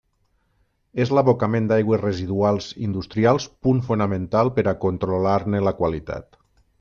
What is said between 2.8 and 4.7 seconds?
industrials punt fonamental per